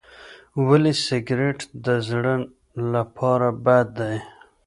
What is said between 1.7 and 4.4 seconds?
د زړه لپاره بد دی؟